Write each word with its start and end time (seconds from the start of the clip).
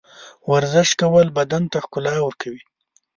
ورزش 0.51 0.89
کول 1.01 1.27
بدن 1.37 1.63
ته 1.71 1.77
ښکلا 1.85 2.15
ورکوي. 2.21 2.63